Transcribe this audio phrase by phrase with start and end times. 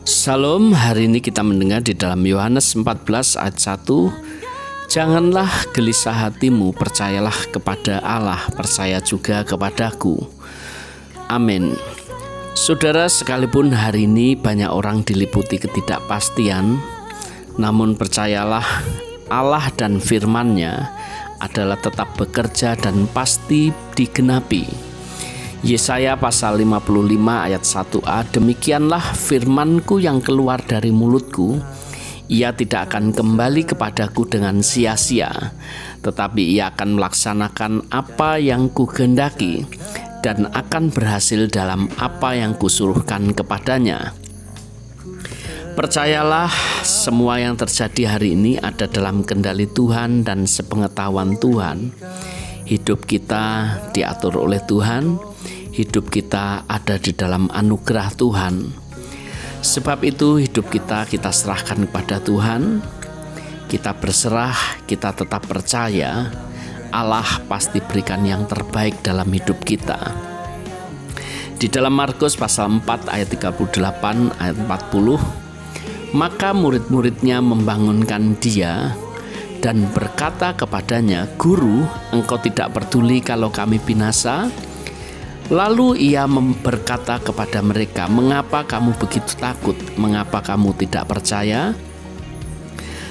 [0.00, 7.36] Salam, hari ini kita mendengar di dalam Yohanes 14 ayat 1 Janganlah gelisah hatimu, percayalah
[7.52, 10.24] kepada Allah, percaya juga kepadaku.
[11.28, 11.76] Amin.
[12.56, 16.80] Saudara, sekalipun hari ini banyak orang diliputi ketidakpastian,
[17.60, 18.64] namun percayalah
[19.28, 20.90] Allah dan firman-Nya
[21.44, 24.89] adalah tetap bekerja dan pasti digenapi.
[25.60, 31.60] Yesaya pasal 55 ayat 1a Demikianlah firmanku yang keluar dari mulutku.
[32.32, 35.52] Ia tidak akan kembali kepadaku dengan sia-sia
[36.00, 39.68] Tetapi ia akan melaksanakan apa yang kugendaki
[40.24, 44.16] Dan akan berhasil dalam apa yang kusuruhkan kepadanya.
[45.76, 46.48] Percayalah
[46.84, 51.92] semua yang terjadi hari ini ada dalam kendali Tuhan dan sepengetahuan Tuhan.
[52.68, 55.30] Hidup kita diatur oleh Tuhan
[55.80, 58.54] hidup kita ada di dalam anugerah Tuhan.
[59.64, 62.84] Sebab itu hidup kita kita serahkan kepada Tuhan.
[63.70, 66.28] Kita berserah, kita tetap percaya
[66.90, 70.10] Allah pasti berikan yang terbaik dalam hidup kita.
[71.54, 78.90] Di dalam Markus pasal 4 ayat 38 ayat 40 maka murid-muridnya membangunkan dia
[79.62, 84.50] dan berkata kepadanya, "Guru, engkau tidak peduli kalau kami binasa?"
[85.50, 86.30] Lalu ia
[86.62, 89.74] berkata kepada mereka, "Mengapa kamu begitu takut?
[89.98, 91.74] Mengapa kamu tidak percaya?"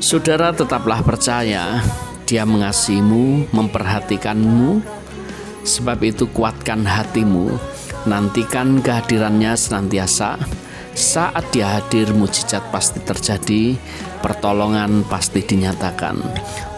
[0.00, 1.84] Saudara, tetaplah percaya.
[2.24, 4.80] Dia mengasihimu, memperhatikanmu.
[5.62, 7.54] Sebab itu, kuatkan hatimu,
[8.08, 10.40] nantikan kehadirannya senantiasa.
[10.96, 13.76] Saat dia hadir, mujizat pasti terjadi,
[14.24, 16.18] pertolongan pasti dinyatakan.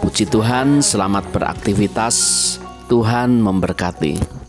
[0.02, 2.16] Puji Tuhan, selamat beraktivitas.
[2.90, 4.43] Tuhan memberkati.